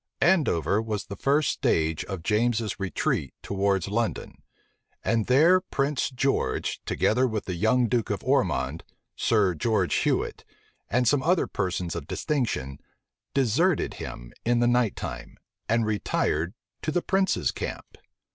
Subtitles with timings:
[0.19, 4.41] Andover was the first stage of James's retreat towards London;
[5.03, 8.83] and there Prince George together with the young duke of Ormond,[*]
[9.15, 10.43] Sir George Huet,
[10.89, 12.79] and some other persons of distinction,
[13.35, 15.37] deserted him in the night time,
[15.69, 17.99] and retired to the prince's camp.